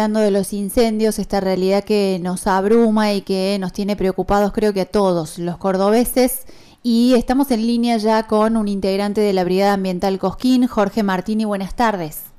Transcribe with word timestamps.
hablando 0.00 0.20
de 0.20 0.30
los 0.30 0.52
incendios, 0.52 1.18
esta 1.18 1.40
realidad 1.40 1.82
que 1.82 2.20
nos 2.22 2.46
abruma 2.46 3.14
y 3.14 3.22
que 3.22 3.56
nos 3.58 3.72
tiene 3.72 3.96
preocupados 3.96 4.52
creo 4.52 4.72
que 4.72 4.82
a 4.82 4.86
todos 4.86 5.40
los 5.40 5.56
cordobeses. 5.56 6.46
Y 6.84 7.14
estamos 7.16 7.50
en 7.50 7.66
línea 7.66 7.96
ya 7.96 8.28
con 8.28 8.56
un 8.56 8.68
integrante 8.68 9.20
de 9.20 9.32
la 9.32 9.42
Brigada 9.42 9.72
Ambiental 9.72 10.16
Cosquín, 10.20 10.68
Jorge 10.68 11.02
Martini. 11.02 11.44
Buenas 11.46 11.74
tardes. 11.74 12.30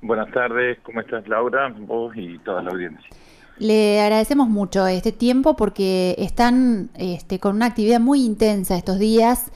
Buenas 0.00 0.30
tardes, 0.30 0.78
¿cómo 0.84 1.00
estás 1.00 1.26
Laura? 1.26 1.74
Vos 1.76 2.14
y 2.16 2.38
toda 2.38 2.62
la 2.62 2.70
audiencia. 2.70 3.08
Le 3.58 4.00
agradecemos 4.00 4.48
mucho 4.48 4.86
este 4.86 5.10
tiempo 5.10 5.56
porque 5.56 6.14
están 6.18 6.90
este, 6.94 7.40
con 7.40 7.56
una 7.56 7.66
actividad 7.66 7.98
muy 7.98 8.24
intensa 8.24 8.76
estos 8.76 9.00
días 9.00 9.50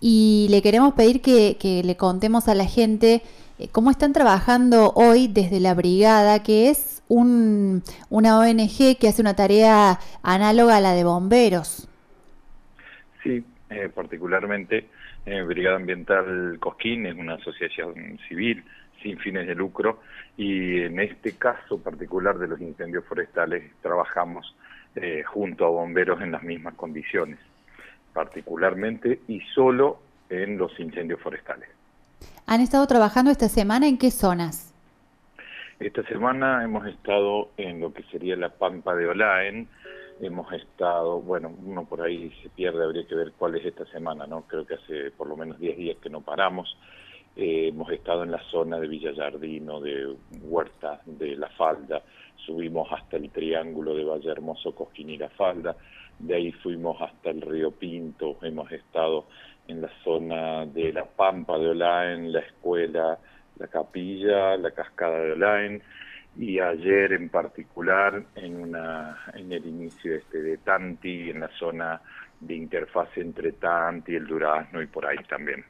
y 0.00 0.46
le 0.50 0.62
queremos 0.62 0.94
pedir 0.94 1.22
que, 1.22 1.56
que 1.58 1.82
le 1.82 1.96
contemos 1.96 2.46
a 2.46 2.54
la 2.54 2.66
gente 2.66 3.24
cómo 3.66 3.90
están 3.90 4.12
trabajando 4.12 4.92
hoy 4.94 5.26
desde 5.26 5.58
la 5.58 5.74
brigada, 5.74 6.42
que 6.42 6.70
es 6.70 7.02
un, 7.08 7.82
una 8.08 8.38
ONG 8.38 8.96
que 8.98 9.08
hace 9.08 9.20
una 9.20 9.34
tarea 9.34 9.98
análoga 10.22 10.76
a 10.76 10.80
la 10.80 10.92
de 10.92 11.02
bomberos. 11.02 11.88
Sí, 13.22 13.44
eh, 13.70 13.90
particularmente 13.92 14.86
eh, 15.26 15.42
Brigada 15.42 15.76
Ambiental 15.76 16.58
Cosquín 16.60 17.06
es 17.06 17.16
una 17.16 17.34
asociación 17.34 18.18
civil 18.28 18.62
sin 19.02 19.18
fines 19.18 19.46
de 19.46 19.54
lucro 19.54 20.00
y 20.36 20.82
en 20.82 21.00
este 21.00 21.32
caso 21.32 21.82
particular 21.82 22.38
de 22.38 22.48
los 22.48 22.60
incendios 22.60 23.04
forestales 23.04 23.72
trabajamos 23.82 24.54
junto 25.26 25.64
a 25.64 25.68
bomberos 25.68 26.20
en 26.22 26.32
las 26.32 26.42
mismas 26.42 26.74
condiciones, 26.74 27.38
particularmente 28.12 29.20
y 29.28 29.40
solo 29.54 30.00
en 30.28 30.58
los 30.58 30.76
incendios 30.80 31.20
forestales. 31.20 31.68
¿Han 32.50 32.62
estado 32.62 32.86
trabajando 32.86 33.30
esta 33.30 33.50
semana 33.50 33.88
en 33.88 33.98
qué 33.98 34.10
zonas? 34.10 34.74
Esta 35.78 36.02
semana 36.04 36.64
hemos 36.64 36.86
estado 36.86 37.50
en 37.58 37.78
lo 37.78 37.92
que 37.92 38.02
sería 38.04 38.36
la 38.36 38.48
Pampa 38.48 38.94
de 38.94 39.06
Olaen, 39.06 39.68
hemos 40.22 40.50
estado, 40.54 41.20
bueno, 41.20 41.54
uno 41.62 41.84
por 41.84 42.00
ahí 42.00 42.32
se 42.42 42.48
pierde, 42.48 42.82
habría 42.82 43.06
que 43.06 43.14
ver 43.14 43.32
cuál 43.36 43.56
es 43.56 43.66
esta 43.66 43.84
semana, 43.92 44.26
¿no? 44.26 44.44
Creo 44.48 44.64
que 44.66 44.76
hace 44.76 45.10
por 45.10 45.28
lo 45.28 45.36
menos 45.36 45.58
10 45.58 45.76
días 45.76 45.98
que 45.98 46.08
no 46.08 46.22
paramos. 46.22 46.74
Eh, 47.36 47.68
hemos 47.68 47.92
estado 47.92 48.22
en 48.24 48.30
la 48.30 48.42
zona 48.44 48.80
de 48.80 48.88
Villallardino, 48.88 49.82
de 49.82 50.16
Huerta, 50.40 51.02
de 51.04 51.36
La 51.36 51.50
Falda, 51.50 52.00
subimos 52.46 52.90
hasta 52.90 53.18
el 53.18 53.28
triángulo 53.28 53.94
de 53.94 54.04
Valle 54.04 54.30
Hermoso, 54.30 54.74
Cosquín 54.74 55.10
y 55.10 55.18
La 55.18 55.28
Falda, 55.28 55.76
de 56.18 56.34
ahí 56.34 56.52
fuimos 56.52 56.96
hasta 57.02 57.28
el 57.28 57.42
río 57.42 57.72
Pinto, 57.72 58.38
hemos 58.40 58.72
estado 58.72 59.26
en 59.68 59.82
la 59.82 59.90
zona 60.02 60.66
de 60.66 60.92
la 60.92 61.04
Pampa 61.04 61.58
de 61.58 61.68
Olain, 61.68 62.32
la 62.32 62.40
escuela, 62.40 63.18
la 63.58 63.66
capilla, 63.68 64.56
la 64.56 64.70
cascada 64.72 65.20
de 65.20 65.32
Olain, 65.32 65.82
y 66.36 66.58
ayer 66.58 67.12
en 67.12 67.28
particular 67.28 68.22
en, 68.34 68.56
una, 68.56 69.18
en 69.34 69.52
el 69.52 69.66
inicio 69.66 70.14
este 70.14 70.42
de 70.42 70.58
Tanti, 70.58 71.30
en 71.30 71.40
la 71.40 71.48
zona 71.58 72.00
de 72.40 72.54
interfase 72.54 73.20
entre 73.20 73.52
Tanti, 73.52 74.14
el 74.14 74.26
Durazno 74.26 74.80
y 74.82 74.86
por 74.86 75.06
ahí 75.06 75.18
también. 75.28 75.64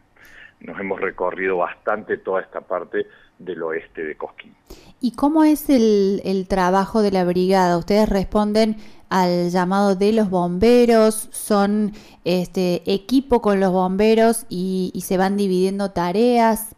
Nos 0.60 0.78
hemos 0.80 1.00
recorrido 1.00 1.58
bastante 1.58 2.16
toda 2.16 2.40
esta 2.40 2.60
parte 2.60 3.06
del 3.38 3.62
oeste 3.62 4.04
de 4.04 4.16
Cosquín. 4.16 4.54
¿Y 5.00 5.14
cómo 5.14 5.44
es 5.44 5.70
el, 5.70 6.20
el 6.24 6.48
trabajo 6.48 7.02
de 7.02 7.12
la 7.12 7.24
brigada? 7.24 7.78
Ustedes 7.78 8.08
responden 8.08 8.76
al 9.08 9.50
llamado 9.50 9.94
de 9.94 10.12
los 10.12 10.30
bomberos, 10.30 11.28
son 11.32 11.92
este 12.24 12.82
equipo 12.92 13.40
con 13.40 13.60
los 13.60 13.72
bomberos 13.72 14.46
y, 14.48 14.92
se 15.02 15.16
van 15.16 15.36
dividiendo 15.36 15.90
tareas. 15.92 16.76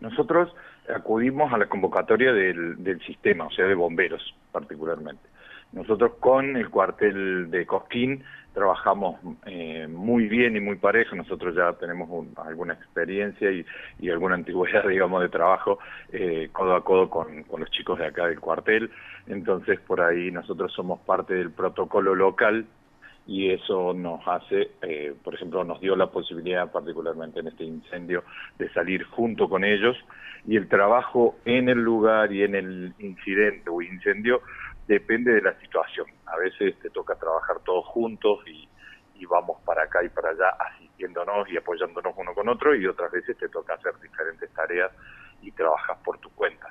Nosotros 0.00 0.54
acudimos 0.94 1.52
a 1.52 1.58
la 1.58 1.66
convocatoria 1.66 2.32
del, 2.32 2.82
del 2.82 3.00
sistema, 3.04 3.46
o 3.46 3.50
sea, 3.50 3.66
de 3.66 3.74
bomberos 3.74 4.34
particularmente. 4.52 5.22
Nosotros 5.72 6.12
con 6.20 6.56
el 6.56 6.70
cuartel 6.70 7.50
de 7.50 7.66
Cosquín 7.66 8.22
trabajamos 8.54 9.16
eh, 9.46 9.86
muy 9.88 10.28
bien 10.28 10.56
y 10.56 10.60
muy 10.60 10.76
parejo, 10.76 11.16
nosotros 11.16 11.54
ya 11.54 11.72
tenemos 11.74 12.08
alguna 12.36 12.74
experiencia 12.74 13.50
y, 13.50 13.66
y, 13.98 14.10
alguna 14.10 14.36
antigüedad, 14.36 14.84
digamos, 14.88 15.20
de 15.20 15.28
trabajo 15.28 15.78
eh, 16.12 16.48
codo 16.52 16.76
a 16.76 16.84
codo 16.84 17.10
con, 17.10 17.42
con, 17.42 17.60
los 17.60 17.70
chicos 17.70 17.98
de 17.98 18.06
acá 18.06 18.26
del 18.26 18.40
cuartel, 18.40 18.90
entonces 19.26 19.80
por 19.80 20.00
ahí 20.00 20.30
nosotros 20.30 20.72
somos 20.72 21.00
parte 21.00 21.34
del 21.34 21.50
protocolo 21.50 22.14
local 22.14 22.64
y 23.26 23.50
eso 23.50 23.94
nos 23.94 24.20
hace, 24.26 24.70
eh, 24.82 25.14
por 25.22 25.34
ejemplo, 25.34 25.64
nos 25.64 25.80
dio 25.80 25.96
la 25.96 26.08
posibilidad, 26.08 26.70
particularmente 26.70 27.40
en 27.40 27.48
este 27.48 27.64
incendio, 27.64 28.22
de 28.58 28.70
salir 28.72 29.04
junto 29.04 29.48
con 29.48 29.64
ellos. 29.64 29.96
Y 30.46 30.56
el 30.56 30.68
trabajo 30.68 31.36
en 31.46 31.70
el 31.70 31.78
lugar 31.78 32.30
y 32.32 32.42
en 32.42 32.54
el 32.54 32.92
incidente 32.98 33.70
o 33.70 33.80
incendio 33.80 34.42
depende 34.86 35.32
de 35.32 35.42
la 35.42 35.58
situación. 35.60 36.06
A 36.26 36.36
veces 36.36 36.78
te 36.80 36.90
toca 36.90 37.14
trabajar 37.14 37.60
todos 37.64 37.86
juntos 37.86 38.40
y, 38.46 38.68
vamos 39.26 39.58
para 39.64 39.84
acá 39.84 40.04
y 40.04 40.10
para 40.10 40.30
allá 40.30 40.50
asistiéndonos 40.50 41.48
y 41.48 41.56
apoyándonos 41.56 42.12
uno 42.14 42.34
con 42.34 42.46
otro 42.46 42.74
y 42.74 42.86
otras 42.86 43.10
veces 43.10 43.34
te 43.38 43.48
toca 43.48 43.72
hacer 43.72 43.98
diferentes 43.98 44.52
tareas 44.52 44.92
y 45.40 45.50
trabajas 45.52 45.96
por 46.04 46.18
tu 46.18 46.28
cuenta. 46.34 46.68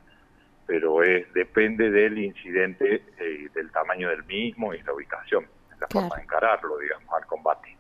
Pero 0.68 1.02
es 1.02 1.34
depende 1.34 1.90
del 1.90 2.19
incidente, 2.19 3.03
y 3.19 3.23
eh, 3.23 3.50
del 3.56 3.72
tamaño 3.72 4.09
del 4.09 4.23
mismo 4.25 4.72
y 4.72 4.84
la 4.84 4.94
ubicación, 4.94 5.47
la 5.79 5.88
forma 5.88 6.16
de 6.16 6.22
encararlo, 6.22 6.78
digamos, 6.78 7.12
al 7.12 7.25
combate. 7.25 7.75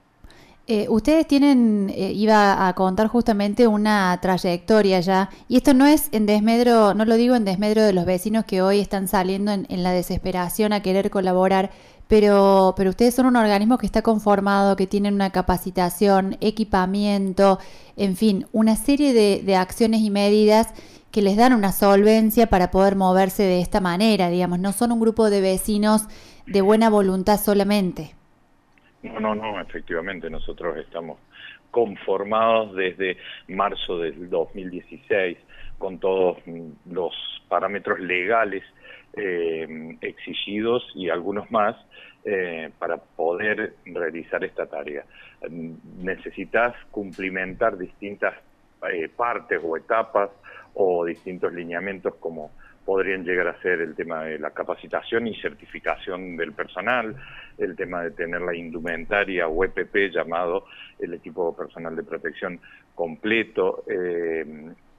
Eh, 0.65 0.87
ustedes 0.87 1.27
tienen, 1.27 1.91
eh, 1.93 2.13
iba 2.13 2.69
a 2.69 2.73
contar 2.73 3.07
justamente 3.07 3.67
una 3.67 4.17
trayectoria 4.21 5.01
ya, 5.01 5.29
y 5.49 5.57
esto 5.57 5.73
no 5.73 5.85
es 5.85 6.07
en 6.13 6.25
desmedro, 6.25 6.93
no 6.93 7.03
lo 7.03 7.15
digo 7.15 7.35
en 7.35 7.43
desmedro 7.43 7.81
de 7.83 7.91
los 7.91 8.05
vecinos 8.05 8.45
que 8.45 8.61
hoy 8.61 8.79
están 8.79 9.09
saliendo 9.09 9.51
en, 9.51 9.83
la 9.83 9.91
desesperación 9.91 10.71
a 10.71 10.81
querer 10.81 11.09
colaborar, 11.09 11.71
pero, 12.07 12.75
pero 12.77 12.91
ustedes 12.91 13.13
son 13.13 13.25
un 13.25 13.35
organismo 13.35 13.77
que 13.77 13.85
está 13.85 14.01
conformado, 14.03 14.77
que 14.77 14.87
tienen 14.87 15.15
una 15.15 15.31
capacitación, 15.31 16.37
equipamiento, 16.39 17.59
en 17.97 18.15
fin, 18.15 18.47
una 18.53 18.77
serie 18.77 19.13
de, 19.13 19.43
de 19.45 19.57
acciones 19.57 19.99
y 19.99 20.09
medidas 20.11 20.69
que 21.11 21.21
les 21.21 21.35
dan 21.35 21.51
una 21.51 21.73
solvencia 21.73 22.47
para 22.47 22.71
poder 22.71 22.95
moverse 22.95 23.43
de 23.43 23.59
esta 23.59 23.81
manera, 23.81 24.29
digamos, 24.29 24.59
no 24.59 24.71
son 24.71 24.93
un 24.93 25.01
grupo 25.01 25.29
de 25.29 25.41
vecinos 25.41 26.03
de 26.47 26.61
buena 26.61 26.89
voluntad 26.89 27.37
solamente. 27.43 28.15
No, 29.03 29.19
no, 29.19 29.35
no, 29.35 29.59
efectivamente 29.59 30.29
nosotros 30.29 30.77
estamos 30.77 31.19
conformados 31.71 32.73
desde 32.75 33.17
marzo 33.49 33.99
del 33.99 34.29
2016 34.29 35.37
con 35.77 35.99
todos 35.99 36.37
los 36.85 37.13
parámetros 37.49 37.99
legales 37.99 38.63
eh, 39.13 39.97
exigidos 40.01 40.89
y 40.95 41.09
algunos 41.09 41.51
más 41.51 41.75
eh, 42.23 42.69
para 42.79 42.97
poder 42.97 43.75
realizar 43.85 44.43
esta 44.45 44.67
tarea. 44.67 45.03
Necesitas 45.49 46.73
cumplimentar 46.89 47.77
distintas 47.77 48.35
eh, 48.89 49.09
partes 49.09 49.59
o 49.61 49.75
etapas 49.75 50.29
o 50.75 51.03
distintos 51.03 51.51
lineamientos 51.51 52.15
como 52.15 52.51
podrían 52.85 53.23
llegar 53.23 53.47
a 53.47 53.61
ser 53.61 53.81
el 53.81 53.95
tema 53.95 54.23
de 54.23 54.39
la 54.39 54.51
capacitación 54.51 55.27
y 55.27 55.35
certificación 55.39 56.35
del 56.35 56.53
personal, 56.53 57.15
el 57.57 57.75
tema 57.75 58.03
de 58.03 58.11
tener 58.11 58.41
la 58.41 58.55
indumentaria 58.55 59.47
o 59.47 59.63
EPP 59.63 60.11
llamado 60.11 60.65
el 60.99 61.13
equipo 61.13 61.55
personal 61.55 61.95
de 61.95 62.03
protección 62.03 62.59
completo, 62.93 63.83
eh, 63.87 64.45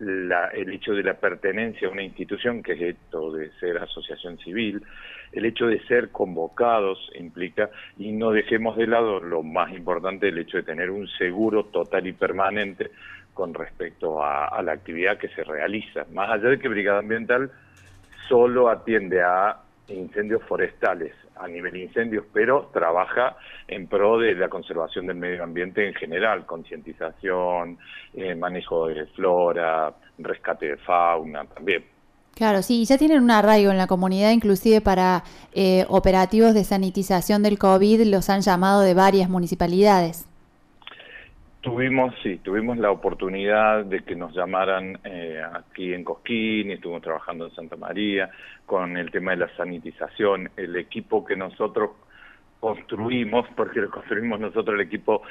el 0.01 0.73
hecho 0.73 0.93
de 0.93 1.03
la 1.03 1.15
pertenencia 1.15 1.89
a 1.89 1.91
una 1.91 2.03
institución, 2.03 2.63
que 2.63 2.73
es 2.73 2.97
esto 2.97 3.33
de 3.33 3.51
ser 3.61 3.79
asociación 3.79 4.39
civil, 4.39 4.83
el 5.33 5.45
hecho 5.45 5.67
de 5.67 5.81
ser 5.87 6.11
convocados 6.11 6.99
implica, 7.19 7.71
y 7.99 8.13
no 8.13 8.31
dejemos 8.31 8.77
de 8.77 8.87
lado 8.87 9.21
lo 9.21 9.43
más 9.43 9.73
importante, 9.73 10.29
el 10.29 10.39
hecho 10.39 10.59
de 10.59 10.63
tener 10.65 10.91
un 10.91 11.07
seguro 11.09 11.65
total 11.67 12.07
y 12.07 12.13
permanente 12.13 12.91
con 13.33 13.53
respecto 13.53 14.23
a 14.23 14.63
la 14.63 14.73
actividad 14.73 15.19
que 15.19 15.29
se 15.29 15.43
realiza. 15.43 16.07
Más 16.13 16.31
allá 16.31 16.51
de 16.51 16.59
que 16.61 16.69
Brigada 16.69 17.01
Ambiental 17.01 17.51
solo 18.29 18.69
atiende 18.69 19.23
a 19.23 19.61
incendios 19.89 20.43
forestales 20.45 21.13
a 21.37 21.49
nivel 21.49 21.77
incendios, 21.77 22.25
pero 22.33 22.71
trabaja 22.73 23.37
en 23.67 23.87
pro 23.87 24.19
de 24.19 24.35
la 24.35 24.49
conservación 24.49 25.07
del 25.07 25.17
medio 25.17 25.43
ambiente 25.43 25.87
en 25.87 25.95
general, 25.95 26.47
concientización, 26.47 27.79
eh, 28.15 28.35
manejo 28.35 28.87
de 28.89 29.07
flora, 29.07 29.93
rescate 30.19 30.67
de 30.67 30.77
fauna 30.77 31.45
también. 31.45 31.85
Claro, 32.35 32.63
sí, 32.63 32.85
ya 32.85 32.99
tienen 32.99 33.23
un 33.23 33.31
arraigo 33.31 33.71
en 33.71 33.79
la 33.79 33.87
comunidad, 33.87 34.33
inclusive 34.33 34.81
para 34.81 35.23
eh, 35.53 35.85
operativos 35.89 36.53
de 36.53 36.65
sanitización 36.65 37.43
del 37.43 37.59
COVID, 37.59 38.03
los 38.07 38.29
han 38.29 38.41
llamado 38.41 38.81
de 38.81 38.95
varias 38.95 39.29
municipalidades. 39.29 40.27
Tuvimos, 41.65 42.15
sí, 42.23 42.41
tuvimos 42.45 42.77
la 42.77 42.91
oportunidad 42.91 43.87
de 43.87 44.01
que 44.01 44.15
nos 44.15 44.35
llamaran 44.35 44.99
eh, 45.03 45.43
aquí 45.55 45.95
en 45.95 46.05
Cosquín, 46.05 46.71
estuvimos 46.71 47.01
trabajando 47.01 47.47
en 47.47 47.55
Santa 47.55 47.75
María 47.77 48.29
con 48.67 48.99
el 48.99 49.11
tema 49.11 49.31
de 49.31 49.39
la 49.39 49.57
sanitización, 49.57 50.51
el 50.59 50.77
equipo 50.77 51.25
que 51.25 51.37
nosotros 51.37 51.93
construimos, 52.61 53.47
porque 53.57 53.81
lo 53.81 53.91
construimos 53.91 54.41
nosotros 54.41 54.75
el 54.75 54.83
equipo 54.83 55.23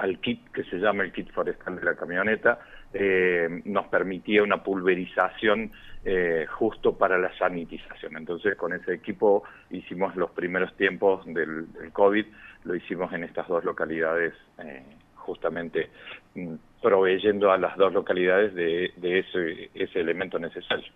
al 0.00 0.18
kit 0.20 0.50
que 0.50 0.64
se 0.64 0.78
llama 0.78 1.04
el 1.04 1.12
kit 1.12 1.30
forestal 1.30 1.76
de 1.76 1.84
la 1.84 1.94
camioneta, 1.94 2.58
eh, 2.94 3.60
nos 3.66 3.86
permitía 3.88 4.42
una 4.42 4.62
pulverización 4.62 5.72
eh, 6.06 6.46
justo 6.48 6.96
para 6.96 7.18
la 7.18 7.36
sanitización. 7.36 8.16
Entonces 8.16 8.56
con 8.56 8.72
ese 8.72 8.94
equipo 8.94 9.44
hicimos 9.68 10.16
los 10.16 10.30
primeros 10.30 10.74
tiempos 10.78 11.22
del, 11.26 11.66
COVID, 11.92 12.24
lo 12.64 12.74
hicimos 12.74 13.12
en 13.12 13.24
estas 13.24 13.46
dos 13.46 13.62
localidades, 13.62 14.32
eh, 14.64 14.82
justamente 15.26 15.90
mm, 16.34 16.54
proveyendo 16.80 17.50
a 17.50 17.58
las 17.58 17.76
dos 17.76 17.92
localidades 17.92 18.54
de, 18.54 18.92
ese, 19.02 19.70
ese 19.74 20.00
elemento 20.00 20.38
necesario. 20.38 20.92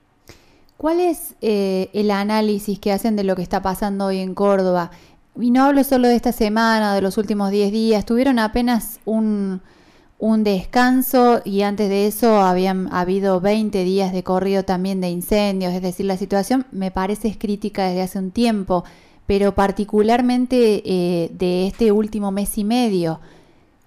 ¿Cuál 0.76 1.00
es 1.00 1.36
el 1.42 2.10
análisis 2.10 2.78
que 2.78 2.92
hacen 2.92 3.16
de 3.16 3.24
lo 3.24 3.36
que 3.36 3.42
está 3.42 3.60
pasando 3.60 4.06
hoy 4.06 4.18
en 4.18 4.34
Córdoba? 4.34 4.90
Y 5.38 5.50
no 5.50 5.64
hablo 5.64 5.84
solo 5.84 6.08
de 6.08 6.16
esta 6.16 6.32
semana, 6.32 6.94
de 6.94 7.02
los 7.02 7.18
últimos 7.18 7.50
10 7.50 7.70
días, 7.70 8.06
tuvieron 8.06 8.38
apenas 8.38 9.00
un, 9.04 9.60
un 10.20 10.44
descanso 10.44 11.40
y 11.44 11.62
antes 11.62 11.88
de 11.88 12.06
eso 12.06 12.40
habían 12.42 12.92
habido 12.92 13.40
20 13.40 13.82
días 13.84 14.12
de 14.12 14.22
corrido 14.22 14.64
también 14.64 15.00
de 15.00 15.08
incendios, 15.08 15.72
es 15.72 15.80
decir, 15.80 16.04
la 16.04 16.18
situación 16.18 16.66
me 16.72 16.90
parece 16.90 17.28
es 17.28 17.38
crítica 17.38 17.86
desde 17.86 18.02
hace 18.02 18.18
un 18.18 18.30
tiempo, 18.30 18.84
pero 19.26 19.54
particularmente 19.54 20.82
eh, 20.84 21.30
de 21.32 21.66
este 21.66 21.90
último 21.90 22.32
mes 22.32 22.58
y 22.58 22.64
medio. 22.64 23.20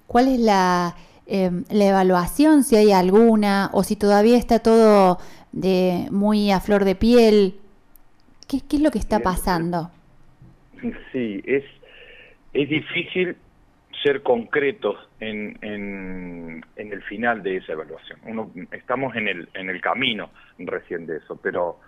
¿Cuál 0.07 0.27
es 0.27 0.39
la, 0.39 0.95
em, 1.25 1.63
la 1.69 1.85
evaluación, 1.85 2.63
si 2.63 2.75
hay 2.75 2.91
alguna, 2.91 3.69
o 3.73 3.83
si 3.83 3.95
todavía 3.95 4.37
está 4.37 4.59
todo 4.59 5.17
de 5.51 6.07
muy 6.11 6.51
a 6.51 6.59
flor 6.59 6.85
de 6.85 6.95
piel? 6.95 7.55
¿Qué, 8.47 8.59
qué 8.67 8.77
es 8.77 8.81
lo 8.81 8.91
que 8.91 8.99
está 8.99 9.19
pasando? 9.19 9.89
Sí, 11.11 11.41
es, 11.45 11.63
es 12.53 12.69
difícil 12.69 13.37
ser 14.03 14.21
concretos 14.21 14.97
en, 15.19 15.57
en, 15.61 16.63
el 16.75 17.01
final 17.03 17.41
de 17.41 17.57
esa 17.57 17.71
evaluación. 17.71 18.19
Uno, 18.25 18.51
estamos 18.71 19.15
en 19.15 19.27
el, 19.27 19.49
en 19.53 19.69
el 19.69 19.81
camino 19.81 20.29
recién 20.59 21.05
de 21.05 21.17
eso, 21.17 21.39
pero 21.41 21.79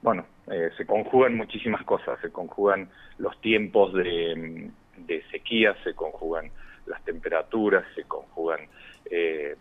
bueno, 0.00 0.24
eh, 0.50 0.70
se 0.76 0.86
conjugan 0.86 1.36
muchísimas 1.36 1.82
cosas, 1.84 2.18
se 2.20 2.30
conjugan 2.30 2.88
los 3.18 3.38
tiempos 3.40 3.92
de, 3.94 4.70
de 4.98 5.22
sequía, 5.30 5.74
se 5.82 5.94
conjugan 5.94 6.50
las 6.86 7.02
temperaturas, 7.04 7.84
se 7.94 8.04
conjugan 8.04 8.60
eh, 9.10 9.56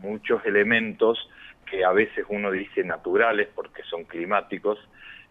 muchos 0.00 0.44
elementos 0.44 1.28
que 1.66 1.84
a 1.84 1.92
veces 1.92 2.24
uno 2.28 2.50
dice 2.50 2.84
naturales 2.84 3.48
porque 3.54 3.82
son 3.84 4.04
climáticos 4.04 4.78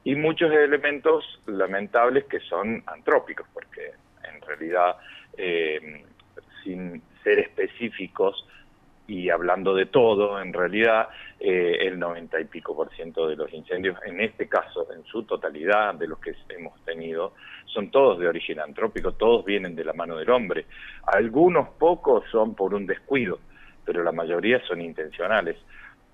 y 0.04 0.16
muchos 0.16 0.52
elementos 0.52 1.42
lamentables 1.46 2.26
que 2.26 2.40
son 2.40 2.84
antrópicos 2.88 3.48
porque 3.54 3.92
en 4.24 4.42
realidad 4.42 4.96
eh, 5.38 6.04
sin 6.64 7.02
ser 7.24 7.40
específicos 7.40 8.48
y 9.12 9.30
hablando 9.30 9.76
de 9.76 9.88
todo, 9.88 10.42
en 10.42 10.54
realidad 10.54 11.10
eh, 11.38 11.80
el 11.82 12.00
90 12.00 12.40
y 12.40 12.46
pico 12.46 12.74
por 12.74 12.96
ciento 12.96 13.28
de 13.28 13.36
los 13.36 13.52
incendios, 13.52 13.98
en 14.06 14.22
este 14.22 14.48
caso, 14.48 14.88
en 14.94 15.04
su 15.04 15.24
totalidad 15.24 15.96
de 15.96 16.08
los 16.08 16.18
que 16.20 16.34
hemos 16.48 16.80
tenido, 16.86 17.34
son 17.66 17.92
todos 17.92 18.20
de 18.20 18.30
origen 18.30 18.62
antrópico, 18.62 19.12
todos 19.12 19.44
vienen 19.44 19.76
de 19.76 19.84
la 19.84 19.92
mano 19.92 20.16
del 20.16 20.30
hombre. 20.30 20.66
Algunos 21.08 21.68
pocos 21.78 22.24
son 22.32 22.56
por 22.56 22.74
un 22.74 22.86
descuido, 22.86 23.40
pero 23.84 24.02
la 24.02 24.14
mayoría 24.14 24.62
son 24.66 24.80
intencionales. 24.80 25.58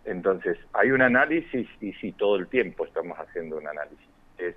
Entonces, 0.04 0.58
hay 0.74 0.90
un 0.90 1.04
análisis 1.04 1.68
y 1.80 1.94
sí, 1.94 2.14
todo 2.14 2.38
el 2.38 2.48
tiempo 2.48 2.84
estamos 2.84 3.16
haciendo 3.20 3.58
un 3.58 3.68
análisis. 3.68 4.10
Es 4.40 4.56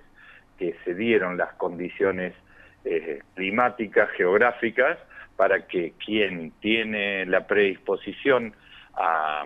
que 0.57 0.75
se 0.83 0.95
dieron 0.95 1.37
las 1.37 1.53
condiciones 1.53 2.33
eh, 2.85 3.21
climáticas, 3.35 4.09
geográficas, 4.17 4.97
para 5.35 5.67
que 5.67 5.93
quien 6.03 6.51
tiene 6.59 7.25
la 7.25 7.47
predisposición 7.47 8.53
a, 8.93 9.43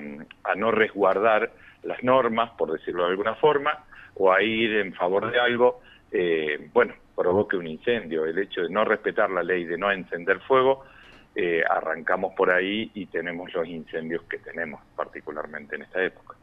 no 0.55 0.71
resguardar 0.71 1.51
las 1.83 2.03
normas, 2.03 2.51
por 2.57 2.71
decirlo 2.71 3.03
de 3.03 3.11
alguna 3.11 3.35
forma, 3.35 3.85
o 4.15 4.31
a 4.31 4.41
ir 4.41 4.75
en 4.77 4.93
favor 4.93 5.31
de 5.31 5.39
algo, 5.39 5.81
eh, 6.11 6.69
bueno, 6.73 6.93
provoque 7.15 7.57
un 7.57 7.67
incendio. 7.67 8.25
El 8.25 8.37
hecho 8.39 8.61
de 8.61 8.69
no 8.69 8.85
respetar 8.85 9.29
la 9.29 9.43
ley, 9.43 9.65
de 9.65 9.77
no 9.77 9.91
encender 9.91 10.39
fuego, 10.41 10.83
eh, 11.35 11.63
arrancamos 11.69 12.33
por 12.33 12.49
ahí 12.49 12.91
y 12.93 13.07
tenemos 13.07 13.53
los 13.53 13.67
incendios 13.67 14.23
que 14.23 14.37
tenemos, 14.39 14.81
particularmente 14.95 15.75
en 15.75 15.83
esta 15.83 16.03
época. 16.03 16.35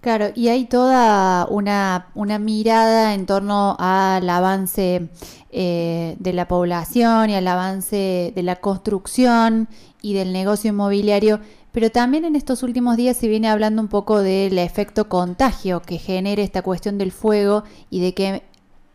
Claro, 0.00 0.28
y 0.34 0.48
hay 0.48 0.64
toda 0.64 1.46
una, 1.50 2.06
una 2.14 2.38
mirada 2.38 3.12
en 3.12 3.26
torno 3.26 3.76
al 3.78 4.28
avance 4.30 5.10
eh, 5.50 6.16
de 6.18 6.32
la 6.32 6.48
población 6.48 7.28
y 7.28 7.34
al 7.34 7.46
avance 7.46 8.32
de 8.34 8.42
la 8.42 8.56
construcción 8.56 9.68
y 10.00 10.14
del 10.14 10.32
negocio 10.32 10.70
inmobiliario, 10.70 11.40
pero 11.72 11.90
también 11.90 12.24
en 12.24 12.34
estos 12.34 12.62
últimos 12.62 12.96
días 12.96 13.18
se 13.18 13.28
viene 13.28 13.48
hablando 13.48 13.82
un 13.82 13.88
poco 13.88 14.22
del 14.22 14.58
efecto 14.58 15.08
contagio 15.10 15.82
que 15.82 15.98
genera 15.98 16.40
esta 16.40 16.62
cuestión 16.62 16.96
del 16.96 17.12
fuego 17.12 17.64
y 17.90 18.00
de 18.00 18.14
que 18.14 18.42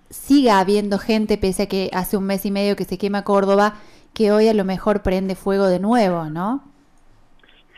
siga 0.10 0.60
habiendo 0.60 0.98
gente, 0.98 1.38
pese 1.38 1.63
a 1.63 1.68
que 1.68 1.89
hace 1.94 2.18
un 2.18 2.25
mes 2.25 2.45
y 2.48 2.51
medio 2.51 2.75
que 2.75 2.86
se 2.86 2.98
quema 2.98 3.24
Córdoba, 3.24 3.75
que 4.13 4.31
hoy 4.31 4.48
a 4.48 4.56
lo 4.56 4.66
mejor 4.66 5.04
prende 5.04 5.36
fuego 5.36 5.68
de 5.68 5.80
nuevo, 5.80 6.30
¿no? 6.31 6.63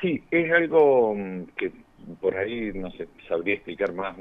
Sí, 0.01 0.23
es 0.31 0.51
algo 0.51 1.13
mm, 1.15 1.44
que 1.57 1.71
por 2.15 2.36
ahí 2.38 2.71
no 2.74 2.92
sé, 2.92 3.07
sabría 3.27 3.56
explicar 3.56 3.94
más 3.94 4.15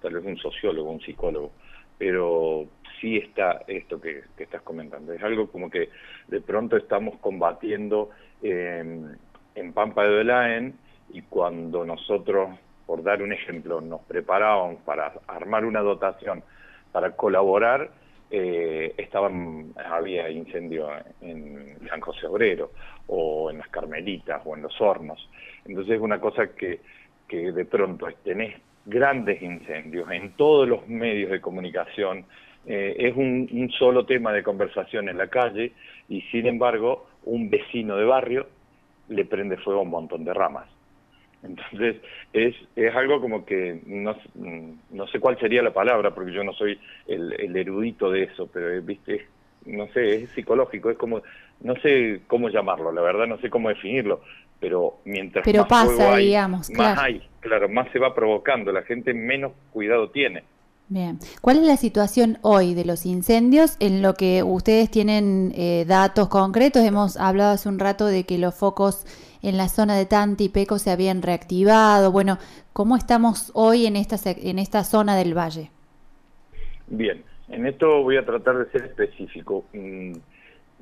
tal 0.00 0.14
vez 0.14 0.24
un 0.24 0.36
sociólogo, 0.36 0.90
un 0.90 1.00
psicólogo, 1.00 1.52
pero 1.98 2.66
sí 3.00 3.16
está 3.16 3.62
esto 3.66 4.00
que, 4.00 4.22
estás 4.38 4.62
comentando. 4.62 5.12
Es 5.12 5.22
algo 5.22 5.50
como 5.50 5.70
que 5.70 5.88
de 6.28 6.40
pronto 6.40 6.76
estamos 6.76 7.18
combatiendo 7.18 8.10
en 8.42 9.72
Pampa 9.72 10.04
de 10.04 10.10
Belaen 10.10 10.74
y 11.12 11.22
cuando 11.22 11.84
nosotros, 11.84 12.58
por 12.86 13.02
dar 13.02 13.22
un 13.22 13.32
ejemplo, 13.32 13.80
nos 13.80 14.00
preparábamos 14.02 14.80
para 14.82 15.12
armar 15.26 15.64
una 15.64 15.80
dotación 15.80 16.42
para 16.90 17.12
colaborar, 17.16 17.90
eh, 18.30 18.94
estaban 18.96 19.74
había 19.76 20.30
incendio 20.30 20.88
en 21.20 21.76
San 21.88 22.00
José 22.00 22.26
Obrero 22.26 22.70
o 23.06 23.50
en 23.50 23.58
las 23.58 23.68
Carmelitas 23.68 24.40
o 24.44 24.56
en 24.56 24.62
los 24.62 24.80
Hornos. 24.80 25.28
Entonces 25.66 25.96
es 25.96 26.00
una 26.00 26.18
cosa 26.18 26.54
que 26.54 26.80
que 27.32 27.50
de 27.50 27.64
pronto 27.64 28.06
tenés 28.22 28.60
grandes 28.84 29.40
incendios 29.40 30.10
en 30.10 30.32
todos 30.32 30.68
los 30.68 30.86
medios 30.86 31.30
de 31.30 31.40
comunicación, 31.40 32.26
eh, 32.66 32.94
es 32.98 33.16
un, 33.16 33.70
solo 33.78 34.04
tema 34.04 34.34
de 34.34 34.42
conversación 34.42 35.08
en 35.08 35.16
la 35.16 35.28
calle 35.28 35.72
y 36.10 36.20
sin 36.30 36.46
embargo 36.46 37.06
un 37.24 37.48
vecino 37.48 37.96
de 37.96 38.04
barrio 38.04 38.46
le 39.08 39.24
prende 39.24 39.56
fuego 39.56 39.80
a 39.80 39.84
un 39.84 39.88
montón 39.88 40.24
de 40.24 40.34
ramas. 40.34 40.66
Entonces 41.42 41.96
es, 42.34 42.54
es 42.76 42.94
algo 42.94 43.18
como 43.18 43.46
que 43.46 43.80
no, 43.86 44.14
no 44.90 45.06
sé 45.06 45.18
cuál 45.18 45.38
sería 45.40 45.62
la 45.62 45.72
palabra 45.72 46.10
porque 46.10 46.32
yo 46.32 46.44
no 46.44 46.52
soy 46.52 46.78
el, 47.06 47.32
el 47.40 47.56
erudito 47.56 48.10
de 48.10 48.24
eso, 48.24 48.46
pero 48.52 48.82
viste, 48.82 49.26
no 49.64 49.86
sé, 49.88 50.24
es 50.24 50.30
psicológico, 50.32 50.90
es 50.90 50.98
como, 50.98 51.22
no 51.62 51.74
sé 51.76 52.20
cómo 52.26 52.50
llamarlo, 52.50 52.92
la 52.92 53.00
verdad 53.00 53.26
no 53.26 53.38
sé 53.38 53.48
cómo 53.48 53.70
definirlo, 53.70 54.20
pero 54.62 55.00
mientras 55.04 55.44
pero 55.44 55.62
más 55.62 55.68
pasa, 55.68 56.16
digamos, 56.16 56.70
más 56.70 56.96
hay, 56.96 57.20
claro, 57.40 57.68
más 57.68 57.90
se 57.90 57.98
va 57.98 58.14
provocando, 58.14 58.70
la 58.70 58.82
gente 58.82 59.12
menos 59.12 59.52
cuidado 59.72 60.08
tiene. 60.10 60.44
Bien, 60.88 61.18
¿cuál 61.40 61.56
es 61.56 61.64
la 61.64 61.76
situación 61.76 62.38
hoy 62.42 62.74
de 62.74 62.84
los 62.84 63.04
incendios 63.04 63.76
en 63.80 64.02
lo 64.02 64.14
que 64.14 64.44
ustedes 64.44 64.88
tienen 64.88 65.52
eh, 65.56 65.84
datos 65.88 66.28
concretos? 66.28 66.84
Hemos 66.84 67.16
hablado 67.16 67.54
hace 67.54 67.68
un 67.68 67.80
rato 67.80 68.06
de 68.06 68.22
que 68.22 68.38
los 68.38 68.54
focos 68.54 69.04
en 69.42 69.56
la 69.56 69.68
zona 69.68 69.96
de 69.96 70.06
Tanti 70.06 70.44
y 70.44 70.48
Peco 70.48 70.78
se 70.78 70.92
habían 70.92 71.22
reactivado. 71.22 72.12
Bueno, 72.12 72.38
¿cómo 72.72 72.96
estamos 72.96 73.50
hoy 73.54 73.86
en 73.86 73.96
esta, 73.96 74.16
en 74.30 74.60
esta 74.60 74.84
zona 74.84 75.16
del 75.16 75.36
valle? 75.36 75.70
Bien, 76.86 77.24
en 77.48 77.66
esto 77.66 78.02
voy 78.04 78.16
a 78.16 78.24
tratar 78.24 78.58
de 78.58 78.70
ser 78.70 78.84
específico. 78.84 79.64
Mm, 79.72 80.12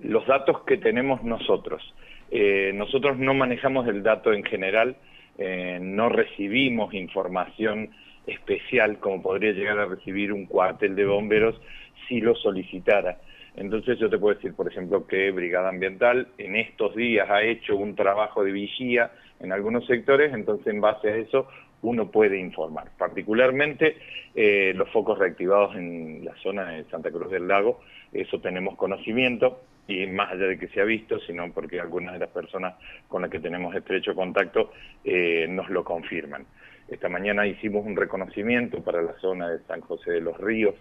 los 0.02 0.26
datos 0.26 0.64
que 0.66 0.76
tenemos 0.76 1.22
nosotros. 1.22 1.82
Eh, 2.30 2.72
nosotros 2.74 3.18
no 3.18 3.34
manejamos 3.34 3.88
el 3.88 4.02
dato 4.02 4.32
en 4.32 4.44
general, 4.44 4.96
eh, 5.38 5.78
no 5.80 6.08
recibimos 6.08 6.94
información 6.94 7.90
especial 8.26 8.98
como 8.98 9.22
podría 9.22 9.52
llegar 9.52 9.78
a 9.78 9.86
recibir 9.86 10.32
un 10.32 10.46
cuartel 10.46 10.94
de 10.94 11.06
bomberos 11.06 11.60
si 12.08 12.20
lo 12.20 12.34
solicitara. 12.36 13.18
Entonces 13.56 13.98
yo 13.98 14.08
te 14.08 14.18
puedo 14.18 14.36
decir, 14.36 14.54
por 14.54 14.68
ejemplo, 14.68 15.06
que 15.06 15.30
Brigada 15.32 15.70
Ambiental 15.70 16.28
en 16.38 16.56
estos 16.56 16.94
días 16.94 17.28
ha 17.28 17.42
hecho 17.42 17.76
un 17.76 17.96
trabajo 17.96 18.44
de 18.44 18.52
vigía 18.52 19.10
en 19.40 19.52
algunos 19.52 19.86
sectores, 19.86 20.32
entonces 20.32 20.68
en 20.68 20.80
base 20.80 21.08
a 21.08 21.16
eso 21.16 21.48
uno 21.82 22.10
puede 22.10 22.38
informar. 22.38 22.90
Particularmente 22.96 23.96
eh, 24.34 24.72
los 24.76 24.88
focos 24.90 25.18
reactivados 25.18 25.74
en 25.74 26.24
la 26.24 26.34
zona 26.42 26.70
de 26.70 26.84
Santa 26.84 27.10
Cruz 27.10 27.30
del 27.30 27.48
Lago, 27.48 27.80
eso 28.12 28.40
tenemos 28.40 28.76
conocimiento 28.76 29.60
y 29.90 30.06
más 30.06 30.32
allá 30.32 30.46
de 30.46 30.58
que 30.58 30.68
se 30.68 30.80
ha 30.80 30.84
visto, 30.84 31.18
sino 31.20 31.52
porque 31.52 31.80
algunas 31.80 32.12
de 32.12 32.20
las 32.20 32.30
personas 32.30 32.74
con 33.08 33.22
las 33.22 33.30
que 33.30 33.40
tenemos 33.40 33.74
estrecho 33.74 34.14
contacto 34.14 34.72
eh, 35.04 35.46
nos 35.48 35.68
lo 35.68 35.84
confirman. 35.84 36.46
Esta 36.88 37.08
mañana 37.08 37.46
hicimos 37.46 37.84
un 37.84 37.96
reconocimiento 37.96 38.82
para 38.82 39.02
la 39.02 39.14
zona 39.20 39.48
de 39.48 39.58
San 39.60 39.80
José 39.80 40.12
de 40.12 40.20
los 40.20 40.38
Ríos 40.38 40.74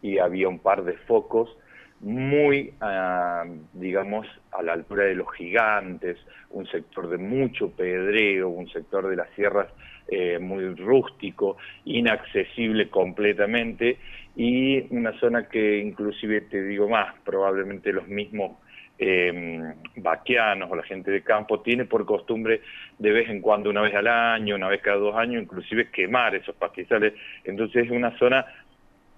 y 0.00 0.18
había 0.18 0.48
un 0.48 0.58
par 0.58 0.84
de 0.84 0.94
focos 0.94 1.56
muy, 2.00 2.74
ah, 2.80 3.44
digamos, 3.72 4.26
a 4.50 4.62
la 4.62 4.72
altura 4.72 5.04
de 5.04 5.14
los 5.14 5.32
gigantes, 5.34 6.18
un 6.50 6.66
sector 6.66 7.08
de 7.08 7.18
mucho 7.18 7.70
pedreo, 7.70 8.48
un 8.48 8.68
sector 8.68 9.08
de 9.08 9.16
las 9.16 9.30
sierras 9.30 9.68
eh, 10.08 10.38
muy 10.40 10.74
rústico, 10.74 11.56
inaccesible 11.84 12.90
completamente 12.90 13.98
y 14.34 14.94
una 14.94 15.18
zona 15.18 15.48
que 15.48 15.78
inclusive, 15.78 16.42
te 16.42 16.62
digo 16.62 16.88
más, 16.88 17.14
probablemente 17.24 17.92
los 17.92 18.08
mismos 18.08 18.58
eh, 18.98 19.74
vaquianos 19.96 20.70
o 20.70 20.76
la 20.76 20.82
gente 20.84 21.10
de 21.10 21.22
campo 21.22 21.60
tiene 21.60 21.84
por 21.84 22.06
costumbre 22.06 22.62
de 22.98 23.10
vez 23.10 23.28
en 23.28 23.40
cuando, 23.40 23.68
una 23.70 23.82
vez 23.82 23.94
al 23.94 24.06
año, 24.06 24.54
una 24.54 24.68
vez 24.68 24.80
cada 24.80 24.96
dos 24.96 25.16
años, 25.16 25.42
inclusive 25.42 25.90
quemar 25.90 26.34
esos 26.34 26.54
pastizales. 26.54 27.14
Entonces 27.44 27.86
es 27.86 27.90
una 27.90 28.16
zona 28.18 28.46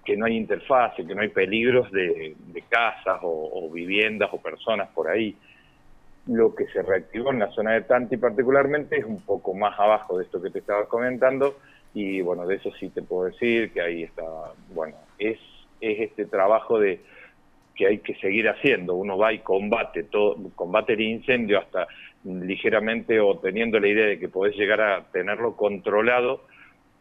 que 0.03 0.17
no 0.17 0.25
hay 0.25 0.37
interfase, 0.37 1.05
que 1.05 1.15
no 1.15 1.21
hay 1.21 1.29
peligros 1.29 1.91
de, 1.91 2.35
casas 2.69 3.19
o, 3.21 3.69
viviendas 3.71 4.29
o 4.31 4.41
personas 4.41 4.89
por 4.89 5.09
ahí. 5.09 5.35
Lo 6.27 6.55
que 6.55 6.65
se 6.67 6.81
reactivó 6.81 7.31
en 7.31 7.39
la 7.39 7.51
zona 7.51 7.73
de 7.73 7.81
Tanti 7.81 8.17
particularmente 8.17 8.97
es 8.97 9.05
un 9.05 9.21
poco 9.21 9.53
más 9.53 9.79
abajo 9.79 10.17
de 10.17 10.25
esto 10.25 10.41
que 10.41 10.49
te 10.49 10.59
estaba 10.59 10.87
comentando 10.87 11.57
y 11.93 12.21
bueno, 12.21 12.45
de 12.45 12.55
eso 12.55 12.71
sí 12.79 12.89
te 12.89 13.01
puedo 13.01 13.25
decir 13.25 13.71
que 13.71 13.81
ahí 13.81 14.03
está, 14.03 14.23
bueno, 14.73 14.95
es, 15.19 15.39
es 15.81 15.99
este 15.99 16.25
trabajo 16.25 16.79
de 16.79 16.99
que 17.75 17.87
hay 17.87 17.97
que 17.99 18.15
seguir 18.15 18.47
haciendo. 18.47 18.95
Uno 18.95 19.17
va 19.17 19.33
y 19.33 19.39
combate, 19.39 20.03
todo, 20.03 20.37
combate 20.55 20.93
el 20.93 21.01
incendio 21.01 21.59
hasta 21.59 21.87
ligeramente 22.23 23.19
o 23.19 23.37
teniendo 23.37 23.79
la 23.79 23.87
idea 23.87 24.05
de 24.07 24.19
que 24.19 24.29
podés 24.29 24.55
llegar 24.55 24.81
a 24.81 25.03
tenerlo 25.11 25.55
controlado. 25.55 26.43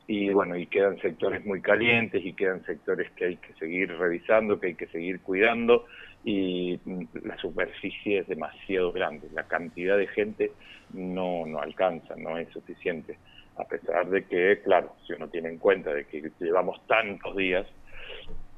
Y 0.06 0.28
bueno, 0.30 0.56
y 0.56 0.66
quedan 0.66 0.98
sectores 1.00 1.46
muy 1.46 1.62
calientes 1.62 2.22
y 2.24 2.34
quedan 2.34 2.62
sectores 2.66 3.10
que 3.12 3.24
hay 3.24 3.36
que 3.36 3.54
seguir 3.54 3.96
revisando, 3.96 4.60
que 4.60 4.68
hay 4.68 4.74
que 4.74 4.86
seguir 4.88 5.20
cuidando. 5.20 5.86
Y 6.24 6.78
la 7.22 7.36
superficie 7.38 8.18
es 8.18 8.28
demasiado 8.28 8.92
grande, 8.92 9.28
la 9.32 9.44
cantidad 9.44 9.96
de 9.96 10.06
gente 10.08 10.52
no, 10.92 11.46
no 11.46 11.60
alcanza, 11.60 12.16
no 12.16 12.38
es 12.38 12.48
suficiente, 12.48 13.18
a 13.56 13.64
pesar 13.64 14.08
de 14.08 14.24
que, 14.24 14.60
claro, 14.62 14.94
si 15.06 15.12
uno 15.12 15.28
tiene 15.28 15.50
en 15.50 15.58
cuenta 15.58 15.92
de 15.92 16.06
que 16.06 16.30
llevamos 16.40 16.80
tantos 16.86 17.36
días, 17.36 17.66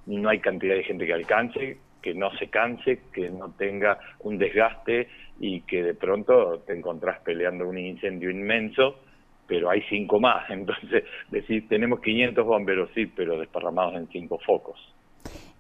no 0.07 0.29
hay 0.29 0.39
cantidad 0.41 0.75
de 0.75 0.85
gente 0.85 1.07
que 1.07 1.13
alcance, 1.13 1.79
que 2.03 2.15
no 2.15 2.31
se 2.39 2.49
canse, 2.49 3.01
que 3.13 3.31
no 3.31 3.51
tenga 3.51 3.99
un 4.21 4.39
desgaste 4.39 5.09
y 5.41 5.63
que 5.63 5.83
de 5.83 5.95
pronto 5.95 6.61
te 6.67 6.73
encontrás 6.77 7.21
peleando 7.21 7.69
un 7.69 7.79
incendio 7.79 8.31
inmenso, 8.31 9.01
pero 9.47 9.71
hay 9.71 9.83
cinco 9.89 10.21
más. 10.21 10.49
Entonces, 10.51 11.05
decir, 11.31 11.69
tenemos 11.69 12.01
500 12.01 12.47
bomberos, 12.47 12.91
sí, 12.95 13.07
pero 13.07 13.39
desparramados 13.39 13.97
en 13.97 14.09
cinco 14.09 14.39
focos. 14.47 14.79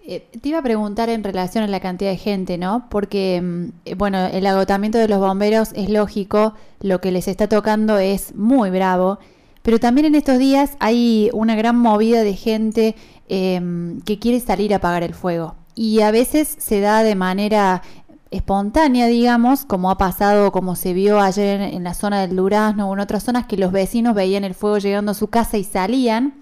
Eh, 0.08 0.22
te 0.40 0.50
iba 0.50 0.60
a 0.60 0.62
preguntar 0.62 1.08
en 1.08 1.24
relación 1.24 1.64
a 1.64 1.66
la 1.66 1.80
cantidad 1.80 2.12
de 2.12 2.16
gente, 2.16 2.58
¿no? 2.58 2.86
Porque, 2.90 3.40
mm, 3.42 3.68
eh, 3.84 3.94
bueno, 3.96 4.24
el 4.32 4.46
agotamiento 4.46 4.98
de 4.98 5.08
los 5.08 5.18
bomberos 5.18 5.72
es 5.72 5.90
lógico, 5.90 6.54
lo 6.80 7.00
que 7.00 7.10
les 7.10 7.26
está 7.26 7.48
tocando 7.48 7.98
es 7.98 8.36
muy 8.36 8.70
bravo, 8.70 9.18
pero 9.66 9.80
también 9.80 10.04
en 10.04 10.14
estos 10.14 10.38
días 10.38 10.76
hay 10.78 11.28
una 11.32 11.56
gran 11.56 11.76
movida 11.76 12.22
de 12.22 12.34
gente 12.34 12.94
em, 13.26 14.00
que 14.02 14.20
quiere 14.20 14.38
salir 14.38 14.72
a 14.72 14.76
apagar 14.76 15.02
el 15.02 15.12
fuego 15.12 15.56
y 15.74 16.02
a 16.02 16.12
veces 16.12 16.54
se 16.56 16.78
da 16.78 17.02
de 17.02 17.16
manera 17.16 17.82
espontánea, 18.30 19.08
digamos, 19.08 19.64
como 19.64 19.90
ha 19.90 19.98
pasado, 19.98 20.52
como 20.52 20.76
se 20.76 20.92
vio 20.92 21.18
ayer 21.18 21.60
en, 21.60 21.82
la 21.82 21.94
zona 21.94 22.20
del 22.20 22.36
Durazno 22.36 22.88
o 22.88 22.94
en 22.94 23.00
otras 23.00 23.24
zonas, 23.24 23.48
que 23.48 23.56
los 23.56 23.72
vecinos 23.72 24.14
veían 24.14 24.44
el 24.44 24.54
fuego 24.54 24.78
llegando 24.78 25.10
a 25.10 25.14
su 25.14 25.30
casa 25.30 25.58
y 25.58 25.64
salían, 25.64 26.34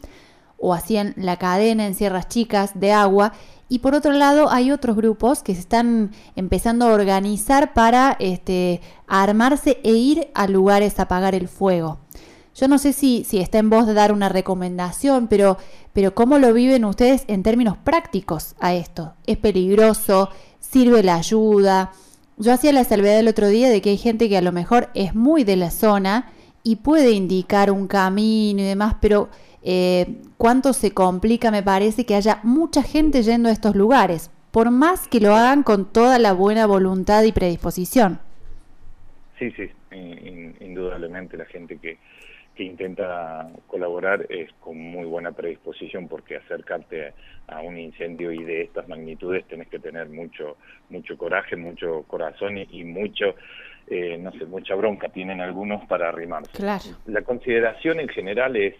o 0.59 0.75
hacían 0.75 1.14
la 1.16 1.38
cadena 1.38 1.87
en 1.87 1.95
sierras 1.95 2.28
chicas 2.28 2.78
de 2.78 2.93
agua. 2.93 3.33
Y 3.71 3.78
por 3.78 3.95
otro 3.95 4.12
lado, 4.12 4.50
hay 4.50 4.71
otros 4.71 4.97
grupos 4.97 5.43
que 5.43 5.54
se 5.54 5.61
están 5.61 6.11
empezando 6.37 6.85
a 6.85 6.93
organizar 6.93 7.73
para 7.73 8.19
este, 8.19 8.83
armarse 9.07 9.81
e 9.83 9.93
ir 9.93 10.28
a 10.35 10.47
lugares 10.47 10.99
a 10.99 11.04
apagar 11.04 11.35
el 11.35 11.49
fuego. 11.49 12.00
Yo 12.54 12.68
no 12.68 12.78
sé 12.78 12.92
si, 12.92 13.26
está 13.32 13.58
en 13.58 13.68
vos 13.68 13.87
de 13.87 13.94
dar 13.94 14.12
una 14.12 14.28
recomendación, 14.28 15.26
pero, 15.26 15.58
pero 15.92 16.14
¿cómo 16.14 16.38
lo 16.38 16.52
viven 16.52 16.84
ustedes 16.84 17.25
en 17.26 17.42
términos 17.42 17.76
prácticos 17.76 18.54
a 18.61 18.75
esto? 18.75 19.14
¿Es 19.26 19.38
peligroso? 19.38 20.30
¿Sirve 20.61 21.02
la 21.02 21.16
ayuda? 21.16 21.92
Yo 22.37 22.52
hacía 22.52 22.73
la 22.73 22.84
salvedad 22.84 23.18
el 23.18 23.28
otro 23.28 23.49
día 23.49 23.68
de 23.68 23.82
que 23.82 23.90
hay 23.90 23.96
gente 23.96 24.28
que 24.28 24.37
a 24.37 24.42
lo 24.42 24.52
mejor 24.52 24.90
es 24.94 25.16
muy 25.16 25.42
de 25.42 25.56
la 25.56 25.70
zona 25.70 26.30
y 26.62 26.76
puede 26.76 27.11
indicar 27.11 27.73
un 27.73 27.88
camino 27.88 28.61
y 28.61 28.64
demás, 28.64 28.96
pero 29.00 29.28
eh, 29.62 30.20
cuánto 30.37 30.73
se 30.73 30.92
complica 30.92 31.50
me 31.50 31.62
parece 31.62 32.06
que 32.06 32.14
haya 32.14 32.38
mucha 32.44 32.82
gente 32.82 33.23
yendo 33.23 33.49
a 33.49 33.52
estos 33.52 33.75
lugares, 33.75 34.30
por 34.52 34.70
más 34.70 35.08
que 35.08 35.20
lo 35.20 35.34
hagan 35.34 35.64
con 35.64 35.92
toda 35.92 36.20
la 36.20 36.32
buena 36.32 36.66
voluntad 36.66 37.25
y 37.25 37.32
predisposición. 37.32 38.20
Sí, 39.38 39.50
sí, 39.52 39.70
indudablemente 40.61 41.37
la 41.37 41.46
gente 41.46 41.78
que, 41.78 41.99
que 42.54 42.64
intenta 42.64 43.50
colaborar 43.66 44.26
es 44.28 44.52
con 44.61 44.78
muy 44.78 45.04
buena 45.04 45.32
predisposición 45.32 46.08
porque 46.08 46.37
acercarte 46.37 47.12
a 47.49 47.61
un 47.61 47.78
incendio 47.78 48.32
y 48.32 48.42
de 48.44 48.62
estas 48.62 48.88
magnitudes 48.88 49.44
tenés 49.46 49.68
que 49.68 49.78
tener 49.78 50.08
mucho 50.08 50.56
mucho 50.88 51.18
coraje, 51.18 51.56
mucho 51.56 52.04
corazón 52.06 52.58
y, 52.58 52.84
mucho 52.84 53.34
eh, 53.87 54.16
no 54.18 54.32
sé, 54.32 54.46
mucha 54.46 54.75
bronca 54.75 55.08
tienen 55.08 55.40
algunos 55.40 55.84
para 55.87 56.08
arrimarse. 56.08 56.50
La 57.06 57.23
consideración 57.23 58.00
en 58.00 58.08
general 58.08 58.56
es 58.56 58.75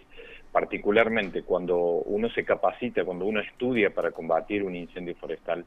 particularmente 0.51 1.43
cuando 1.43 1.77
uno 1.77 2.29
se 2.29 2.45
capacita, 2.45 3.03
cuando 3.03 3.25
uno 3.25 3.41
estudia 3.41 3.89
para 3.89 4.11
combatir 4.11 4.63
un 4.63 4.75
incendio 4.75 5.13
forestal, 5.15 5.65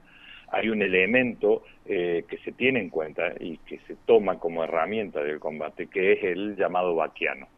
hay 0.50 0.70
un 0.70 0.80
elemento 0.80 1.62
eh, 1.84 2.24
que 2.26 2.38
se 2.38 2.52
tiene 2.52 2.80
en 2.80 2.88
cuenta 2.88 3.34
y 3.38 3.58
que 3.58 3.78
se 3.86 3.96
toma 4.06 4.38
como 4.38 4.64
herramienta 4.64 5.22
del 5.22 5.38
combate, 5.38 5.88
que 5.88 6.12
es 6.12 6.24
el 6.24 6.56
llamado 6.56 6.94
vaquiano. 6.94 7.48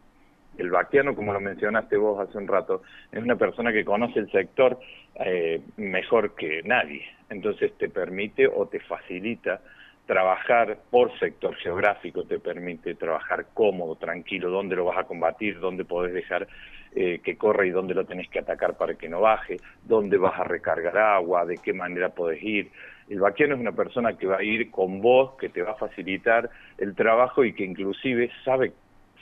El 0.60 0.68
vaquiano, 0.68 1.14
como 1.16 1.32
lo 1.32 1.40
mencionaste 1.40 1.96
vos 1.96 2.20
hace 2.20 2.36
un 2.36 2.46
rato, 2.46 2.82
es 3.10 3.22
una 3.22 3.36
persona 3.36 3.72
que 3.72 3.82
conoce 3.82 4.18
el 4.18 4.30
sector 4.30 4.78
eh, 5.14 5.62
mejor 5.78 6.34
que 6.34 6.62
nadie. 6.64 7.02
Entonces 7.30 7.72
te 7.78 7.88
permite 7.88 8.46
o 8.46 8.66
te 8.66 8.78
facilita 8.80 9.62
trabajar 10.04 10.76
por 10.90 11.18
sector 11.18 11.54
geográfico, 11.54 12.24
te 12.24 12.38
permite 12.38 12.94
trabajar 12.94 13.46
cómodo, 13.54 13.96
tranquilo, 13.96 14.50
dónde 14.50 14.76
lo 14.76 14.84
vas 14.84 14.98
a 14.98 15.04
combatir, 15.04 15.58
dónde 15.60 15.86
podés 15.86 16.12
dejar 16.12 16.46
eh, 16.94 17.20
que 17.24 17.38
corra 17.38 17.64
y 17.64 17.70
dónde 17.70 17.94
lo 17.94 18.04
tenés 18.04 18.28
que 18.28 18.40
atacar 18.40 18.76
para 18.76 18.96
que 18.96 19.08
no 19.08 19.22
baje, 19.22 19.56
dónde 19.84 20.18
vas 20.18 20.38
a 20.38 20.44
recargar 20.44 20.98
agua, 20.98 21.46
de 21.46 21.56
qué 21.56 21.72
manera 21.72 22.10
podés 22.10 22.42
ir. 22.42 22.70
El 23.08 23.20
vaquiano 23.20 23.54
es 23.54 23.60
una 23.60 23.72
persona 23.72 24.18
que 24.18 24.26
va 24.26 24.36
a 24.36 24.42
ir 24.42 24.70
con 24.70 25.00
vos, 25.00 25.38
que 25.40 25.48
te 25.48 25.62
va 25.62 25.70
a 25.70 25.76
facilitar 25.76 26.50
el 26.76 26.94
trabajo 26.94 27.44
y 27.44 27.54
que 27.54 27.64
inclusive 27.64 28.30
sabe 28.44 28.72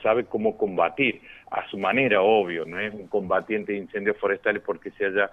sabe 0.02 0.24
cómo 0.24 0.56
combatir, 0.56 1.20
a 1.50 1.68
su 1.68 1.78
manera, 1.78 2.22
obvio, 2.22 2.64
no 2.64 2.78
es 2.78 2.92
un 2.94 3.06
combatiente 3.08 3.72
de 3.72 3.78
incendios 3.78 4.16
forestales 4.18 4.62
porque 4.64 4.90
se 4.92 5.06
haya 5.06 5.30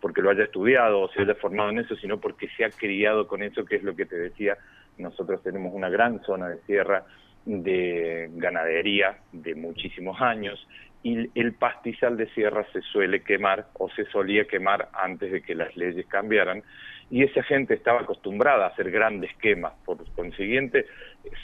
porque 0.00 0.20
lo 0.20 0.28
haya 0.28 0.44
estudiado 0.44 1.00
o 1.00 1.08
se 1.08 1.22
haya 1.22 1.34
formado 1.34 1.70
en 1.70 1.78
eso, 1.78 1.96
sino 1.96 2.20
porque 2.20 2.46
se 2.58 2.66
ha 2.66 2.68
criado 2.68 3.26
con 3.26 3.42
eso, 3.42 3.64
que 3.64 3.76
es 3.76 3.82
lo 3.82 3.96
que 3.96 4.04
te 4.04 4.16
decía, 4.16 4.58
nosotros 4.98 5.42
tenemos 5.42 5.72
una 5.72 5.88
gran 5.88 6.22
zona 6.24 6.50
de 6.50 6.60
sierra 6.66 7.06
de 7.46 8.28
ganadería 8.34 9.16
de 9.32 9.54
muchísimos 9.54 10.20
años 10.20 10.66
y 11.02 11.30
el 11.38 11.54
pastizal 11.54 12.16
de 12.16 12.28
sierra 12.34 12.66
se 12.72 12.80
suele 12.80 13.22
quemar 13.22 13.68
o 13.74 13.88
se 13.90 14.04
solía 14.06 14.46
quemar 14.46 14.88
antes 14.92 15.32
de 15.32 15.42
que 15.42 15.54
las 15.54 15.74
leyes 15.76 16.06
cambiaran 16.06 16.62
y 17.10 17.22
esa 17.22 17.42
gente 17.42 17.74
estaba 17.74 18.00
acostumbrada 18.00 18.64
a 18.64 18.68
hacer 18.68 18.90
grandes 18.90 19.34
quemas, 19.36 19.74
por 19.84 19.98
consiguiente 20.12 20.86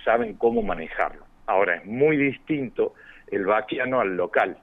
saben 0.05 0.35
cómo 0.35 0.63
manejarlo. 0.63 1.30
Ahora, 1.51 1.75
es 1.79 1.85
muy 1.85 2.17
distinto 2.17 2.95
el 3.27 3.45
vaquiano 3.45 3.99
al 3.99 4.17
local. 4.17 4.57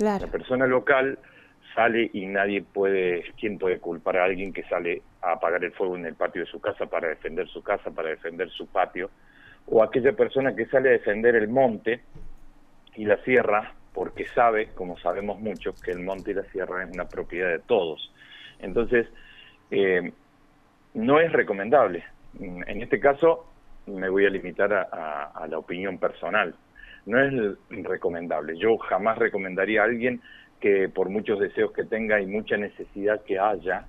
La 0.00 0.18
persona 0.18 0.66
local 0.66 1.16
sale 1.72 2.10
y 2.12 2.26
nadie 2.26 2.62
puede, 2.62 3.22
¿quién 3.38 3.58
puede 3.58 3.78
culpar 3.78 4.16
a 4.16 4.24
alguien 4.24 4.52
que 4.52 4.64
sale 4.64 5.02
a 5.20 5.34
apagar 5.34 5.62
el 5.62 5.70
fuego 5.70 5.96
en 5.96 6.04
el 6.04 6.16
patio 6.16 6.44
de 6.44 6.50
su 6.50 6.60
casa 6.60 6.86
para 6.86 7.06
defender 7.06 7.46
su 7.46 7.62
casa, 7.62 7.92
para 7.92 8.08
defender 8.08 8.50
su 8.50 8.66
patio? 8.66 9.08
O 9.66 9.84
aquella 9.84 10.14
persona 10.14 10.56
que 10.56 10.66
sale 10.66 10.88
a 10.88 10.92
defender 10.92 11.36
el 11.36 11.46
monte 11.46 12.00
y 12.96 13.04
la 13.04 13.18
sierra 13.18 13.74
porque 13.94 14.26
sabe, 14.34 14.70
como 14.74 14.98
sabemos 14.98 15.38
mucho, 15.38 15.76
que 15.76 15.92
el 15.92 16.00
monte 16.00 16.32
y 16.32 16.34
la 16.34 16.44
sierra 16.50 16.82
es 16.82 16.90
una 16.92 17.06
propiedad 17.06 17.50
de 17.50 17.60
todos. 17.60 18.12
Entonces, 18.58 19.06
eh, 19.70 20.12
no 20.94 21.20
es 21.20 21.30
recomendable. 21.30 22.02
En 22.40 22.82
este 22.82 22.98
caso, 22.98 23.51
me 23.86 24.08
voy 24.08 24.26
a 24.26 24.30
limitar 24.30 24.72
a, 24.72 25.46
la 25.48 25.58
opinión 25.58 25.98
personal. 25.98 26.54
No 27.06 27.18
es 27.18 27.58
recomendable. 27.68 28.56
Yo 28.56 28.78
jamás 28.78 29.18
recomendaría 29.18 29.82
a 29.82 29.84
alguien 29.84 30.20
que 30.60 30.88
por 30.88 31.08
muchos 31.08 31.40
deseos 31.40 31.72
que 31.72 31.84
tenga 31.84 32.20
y 32.20 32.26
mucha 32.26 32.56
necesidad 32.56 33.22
que 33.22 33.38
haya 33.38 33.84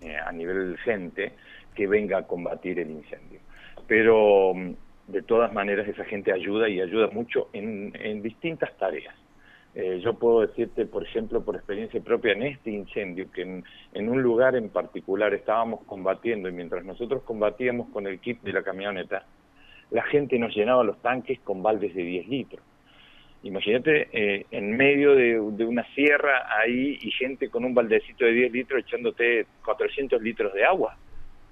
eh, 0.00 0.16
a 0.16 0.32
nivel 0.32 0.78
gente, 0.78 1.32
que 1.74 1.86
venga 1.86 2.18
a 2.18 2.26
combatir 2.26 2.78
el 2.78 2.90
incendio. 2.90 3.40
Pero 3.86 4.54
mm, 4.54 4.74
de 5.08 5.22
todas 5.22 5.52
maneras 5.52 5.86
esa 5.86 6.04
gente 6.04 6.32
ayuda 6.32 6.68
y 6.68 6.80
ayuda 6.80 7.08
mucho 7.08 7.48
en, 7.52 7.92
en 8.00 8.22
distintas 8.22 8.74
tareas. 8.78 9.14
Eh, 9.74 10.00
yo 10.04 10.14
puedo 10.14 10.42
decirte, 10.42 10.86
por 10.86 11.02
ejemplo, 11.02 11.44
por 11.44 11.56
experiencia 11.56 12.00
propia, 12.00 12.32
en 12.32 12.44
este 12.44 12.70
incendio, 12.70 13.30
que 13.32 13.42
en, 13.42 14.08
un 14.08 14.22
lugar 14.22 14.54
en 14.54 14.68
particular 14.68 15.34
estábamos 15.34 15.82
combatiendo 15.84 16.48
y 16.48 16.52
mientras 16.52 16.84
nosotros 16.84 17.22
combatíamos 17.24 17.88
con 17.88 18.06
el 18.06 18.20
kit 18.20 18.40
de 18.42 18.52
la 18.52 18.62
camioneta, 18.62 19.26
la 19.90 20.02
gente 20.04 20.38
nos 20.38 20.54
llenaba 20.54 20.84
los 20.84 21.02
tanques 21.02 21.40
con 21.40 21.62
baldes 21.62 21.92
de 21.94 22.04
10 22.04 22.28
litros. 22.28 22.64
Imagínate 23.42 24.08
eh, 24.12 24.46
en 24.52 24.76
medio 24.76 25.14
de, 25.14 25.40
de, 25.52 25.64
una 25.64 25.84
sierra 25.94 26.46
ahí 26.56 26.96
y 27.02 27.10
gente 27.10 27.50
con 27.50 27.64
un 27.64 27.74
baldecito 27.74 28.24
de 28.24 28.32
10 28.32 28.52
litros 28.52 28.80
echándote 28.80 29.46
400 29.64 30.22
litros 30.22 30.54
de 30.54 30.64
agua 30.64 30.96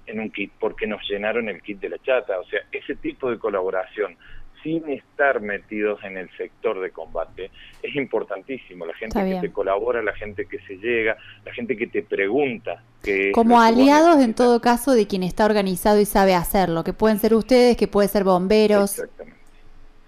en 0.05 0.19
un 0.19 0.31
kit 0.31 0.51
porque 0.59 0.87
nos 0.87 1.07
llenaron 1.07 1.49
el 1.49 1.61
kit 1.61 1.79
de 1.79 1.89
la 1.89 1.99
chata. 1.99 2.39
O 2.39 2.45
sea, 2.45 2.61
ese 2.71 2.95
tipo 2.95 3.29
de 3.29 3.37
colaboración 3.37 4.17
sin 4.63 4.89
estar 4.89 5.41
metidos 5.41 6.03
en 6.03 6.17
el 6.17 6.29
sector 6.37 6.79
de 6.79 6.89
combate 6.91 7.51
es 7.81 7.95
importantísimo. 7.95 8.85
La 8.85 8.93
gente 8.95 9.23
que 9.23 9.41
te 9.41 9.51
colabora, 9.51 10.01
la 10.01 10.13
gente 10.13 10.45
que 10.45 10.59
se 10.59 10.77
llega, 10.77 11.17
la 11.45 11.53
gente 11.53 11.77
que 11.77 11.87
te 11.87 12.01
pregunta. 12.01 12.81
Que 13.03 13.31
Como 13.33 13.61
aliados 13.61 14.23
en 14.23 14.33
todo 14.33 14.61
caso 14.61 14.93
de 14.93 15.05
quien 15.05 15.23
está 15.23 15.45
organizado 15.45 15.99
y 15.99 16.05
sabe 16.05 16.33
hacerlo, 16.33 16.83
que 16.83 16.93
pueden 16.93 17.19
ser 17.19 17.33
ustedes, 17.33 17.77
que 17.77 17.87
pueden 17.87 18.09
ser 18.09 18.23
bomberos. 18.23 18.99
Exactamente. 18.99 19.43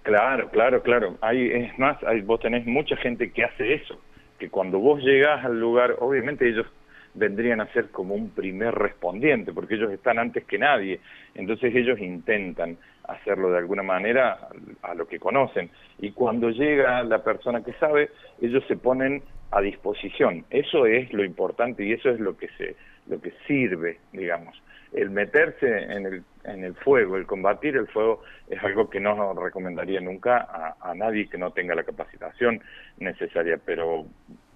Claro, 0.02 0.48
claro, 0.50 0.82
claro. 0.82 1.16
Hay, 1.20 1.50
es 1.50 1.78
más, 1.78 2.02
hay, 2.04 2.22
vos 2.22 2.40
tenés 2.40 2.64
mucha 2.64 2.96
gente 2.96 3.32
que 3.32 3.44
hace 3.44 3.74
eso, 3.74 3.98
que 4.38 4.48
cuando 4.48 4.78
vos 4.78 5.02
llegás 5.02 5.44
al 5.44 5.58
lugar, 5.58 5.96
obviamente 5.98 6.48
ellos 6.48 6.66
vendrían 7.16 7.60
a 7.60 7.72
ser 7.72 7.90
como 7.90 8.14
un 8.14 8.30
primer 8.30 8.74
respondiente, 8.74 9.52
porque 9.52 9.74
ellos 9.74 9.90
están 9.92 10.18
antes 10.18 10.44
que 10.44 10.58
nadie, 10.58 11.00
entonces 11.34 11.74
ellos 11.74 11.98
intentan 11.98 12.76
hacerlo 13.04 13.50
de 13.50 13.58
alguna 13.58 13.82
manera 13.82 14.48
a, 14.82 14.94
lo 14.94 15.06
que 15.06 15.18
conocen, 15.18 15.70
y 15.98 16.12
cuando 16.12 16.50
llega 16.50 17.02
la 17.02 17.22
persona 17.22 17.62
que 17.64 17.72
sabe, 17.74 18.10
ellos 18.40 18.64
se 18.68 18.76
ponen 18.76 19.22
a 19.50 19.60
disposición, 19.60 20.44
eso 20.50 20.86
es 20.86 21.12
lo 21.12 21.24
importante 21.24 21.84
y 21.84 21.92
eso 21.92 22.10
es 22.10 22.20
lo 22.20 22.36
que 22.36 22.48
se, 22.58 22.76
lo 23.06 23.20
que 23.20 23.32
sirve, 23.46 23.98
digamos, 24.12 24.60
el 24.92 25.10
meterse 25.10 25.66
en 25.66 26.06
el, 26.06 26.22
en 26.44 26.64
el 26.64 26.74
fuego, 26.74 27.16
el 27.16 27.26
combatir 27.26 27.76
el 27.76 27.86
fuego 27.88 28.22
es 28.48 28.62
algo 28.62 28.88
que 28.88 29.00
no 29.00 29.34
recomendaría 29.34 30.00
nunca 30.00 30.74
a, 30.80 30.94
nadie 30.94 31.28
que 31.28 31.38
no 31.38 31.50
tenga 31.50 31.74
la 31.74 31.84
capacitación 31.84 32.62
necesaria, 32.98 33.58
pero 33.64 34.06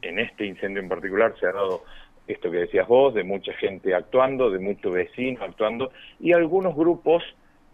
en 0.02 0.18
este 0.18 0.46
incendio 0.46 0.80
en 0.80 0.88
particular 0.88 1.34
se 1.38 1.46
ha 1.46 1.52
dado 1.52 1.84
esto 2.32 2.50
que 2.50 2.58
decías 2.58 2.87
vos, 2.88 3.14
de 3.14 3.25
mucha 3.25 3.52
gente 3.54 3.94
actuando, 3.94 4.50
de 4.50 4.58
muchos 4.58 4.92
vecinos 4.92 5.42
actuando, 5.42 5.92
y 6.18 6.32
algunos 6.32 6.75
grupos 6.75 7.22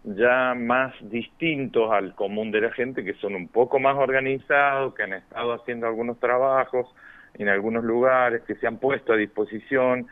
ya 0.03 0.53
más 0.55 0.93
distintos 1.01 1.91
al 1.91 2.15
común 2.15 2.51
de 2.51 2.61
la 2.61 2.71
gente, 2.71 3.03
que 3.03 3.13
son 3.15 3.35
un 3.35 3.47
poco 3.47 3.79
más 3.79 3.95
organizados, 3.97 4.93
que 4.93 5.03
han 5.03 5.13
estado 5.13 5.53
haciendo 5.53 5.87
algunos 5.87 6.19
trabajos 6.19 6.87
en 7.33 7.49
algunos 7.49 7.83
lugares, 7.83 8.41
que 8.43 8.55
se 8.55 8.67
han 8.67 8.77
puesto 8.77 9.13
a 9.13 9.17
disposición, 9.17 10.07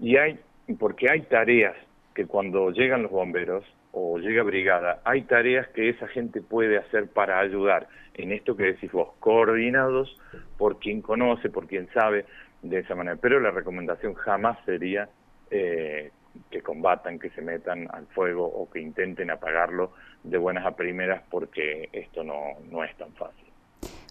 y 0.00 0.16
hay, 0.16 0.38
porque 0.78 1.10
hay 1.10 1.22
tareas 1.22 1.76
que 2.14 2.26
cuando 2.26 2.70
llegan 2.70 3.02
los 3.02 3.12
bomberos 3.12 3.64
o 3.92 4.18
llega 4.18 4.42
brigada, 4.42 5.00
hay 5.04 5.22
tareas 5.22 5.68
que 5.68 5.88
esa 5.88 6.08
gente 6.08 6.42
puede 6.42 6.76
hacer 6.76 7.08
para 7.08 7.38
ayudar. 7.38 7.88
En 8.14 8.32
esto 8.32 8.56
que 8.56 8.64
decís 8.64 8.90
vos, 8.92 9.10
coordinados 9.20 10.18
por 10.58 10.78
quien 10.78 11.02
conoce, 11.02 11.50
por 11.50 11.66
quien 11.66 11.88
sabe, 11.92 12.24
de 12.68 12.80
esa 12.80 12.94
manera. 12.94 13.16
Pero 13.20 13.40
la 13.40 13.50
recomendación 13.50 14.14
jamás 14.14 14.58
sería 14.64 15.08
eh, 15.50 16.10
que 16.50 16.62
combatan, 16.62 17.18
que 17.18 17.30
se 17.30 17.42
metan 17.42 17.88
al 17.92 18.06
fuego 18.08 18.44
o 18.44 18.70
que 18.70 18.80
intenten 18.80 19.30
apagarlo 19.30 19.92
de 20.22 20.38
buenas 20.38 20.66
a 20.66 20.76
primeras 20.76 21.22
porque 21.30 21.88
esto 21.92 22.24
no, 22.24 22.58
no 22.70 22.84
es 22.84 22.94
tan 22.96 23.12
fácil. 23.12 23.46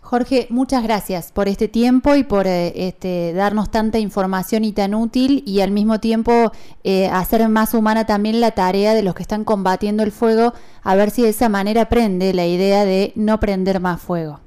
Jorge, 0.05 0.45
muchas 0.51 0.83
gracias 0.83 1.31
por 1.31 1.47
este 1.47 1.67
tiempo 1.67 2.15
y 2.15 2.23
por 2.23 2.45
eh, 2.45 2.87
este, 2.87 3.33
darnos 3.33 3.71
tanta 3.71 3.97
información 3.97 4.63
y 4.63 4.71
tan 4.71 4.93
útil 4.93 5.41
y 5.47 5.61
al 5.61 5.71
mismo 5.71 5.99
tiempo 5.99 6.51
eh, 6.83 7.07
hacer 7.07 7.49
más 7.49 7.73
humana 7.73 8.05
también 8.05 8.39
la 8.39 8.51
tarea 8.51 8.93
de 8.93 9.01
los 9.01 9.15
que 9.15 9.23
están 9.23 9.43
combatiendo 9.43 10.03
el 10.03 10.11
fuego, 10.11 10.53
a 10.83 10.95
ver 10.95 11.09
si 11.09 11.23
de 11.23 11.29
esa 11.29 11.49
manera 11.49 11.81
aprende 11.81 12.35
la 12.35 12.45
idea 12.45 12.85
de 12.85 13.13
no 13.15 13.39
prender 13.39 13.79
más 13.79 13.99
fuego. 13.99 14.39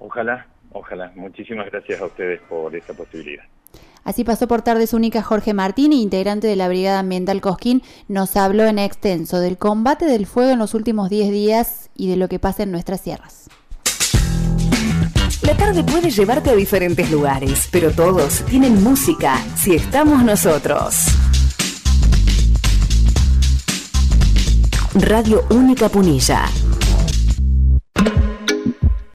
Ojalá, 0.00 0.48
Ojalá. 0.74 1.12
Muchísimas 1.14 1.70
gracias 1.70 2.00
a 2.00 2.06
ustedes 2.06 2.40
por 2.48 2.74
esta 2.74 2.92
posibilidad. 2.92 3.44
Así 4.02 4.22
pasó 4.22 4.46
por 4.46 4.60
Tardes 4.60 4.92
Únicas 4.92 5.24
Jorge 5.24 5.54
Martín, 5.54 5.92
integrante 5.92 6.46
de 6.46 6.56
la 6.56 6.68
Brigada 6.68 6.98
Ambiental 6.98 7.40
Cosquín, 7.40 7.82
nos 8.06 8.36
habló 8.36 8.64
en 8.64 8.78
extenso 8.78 9.40
del 9.40 9.56
combate 9.56 10.04
del 10.04 10.26
fuego 10.26 10.50
en 10.50 10.58
los 10.58 10.74
últimos 10.74 11.08
10 11.08 11.30
días 11.30 11.90
y 11.96 12.10
de 12.10 12.16
lo 12.16 12.28
que 12.28 12.38
pasa 12.38 12.64
en 12.64 12.72
nuestras 12.72 13.00
sierras. 13.00 13.48
La 15.42 15.56
tarde 15.56 15.84
puede 15.84 16.10
llevarte 16.10 16.50
a 16.50 16.54
diferentes 16.54 17.10
lugares, 17.10 17.68
pero 17.70 17.92
todos 17.92 18.44
tienen 18.44 18.82
música 18.82 19.36
si 19.56 19.76
estamos 19.76 20.22
nosotros. 20.22 21.06
Radio 24.94 25.44
Única 25.50 25.88
Punilla 25.88 26.46